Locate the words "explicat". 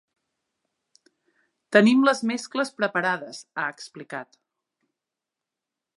3.77-4.41